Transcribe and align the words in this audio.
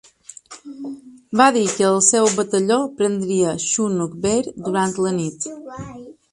Va 1.41 1.47
dir 1.57 1.65
que 1.73 1.85
el 1.89 1.99
seu 2.07 2.31
batalló 2.39 2.79
prendria 3.03 3.55
Chunuk 3.67 4.19
Bair 4.27 4.51
durant 4.69 5.01
la 5.07 5.17
nit. 5.23 5.51